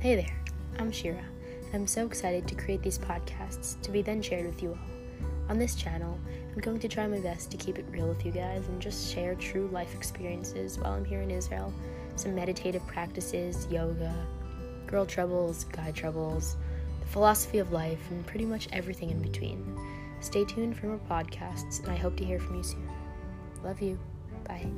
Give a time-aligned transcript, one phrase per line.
[0.00, 0.40] Hey there,
[0.78, 4.62] I'm Shira, and I'm so excited to create these podcasts to be then shared with
[4.62, 5.28] you all.
[5.48, 6.16] On this channel,
[6.54, 9.12] I'm going to try my best to keep it real with you guys and just
[9.12, 11.74] share true life experiences while I'm here in Israel.
[12.14, 14.14] Some meditative practices, yoga,
[14.86, 16.56] girl troubles, guy troubles,
[17.00, 19.76] the philosophy of life, and pretty much everything in between.
[20.20, 22.88] Stay tuned for more podcasts, and I hope to hear from you soon.
[23.64, 23.98] Love you.
[24.46, 24.70] Bye.